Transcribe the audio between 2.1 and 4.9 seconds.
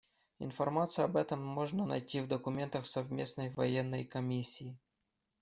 в документах Совместной военной комиссии.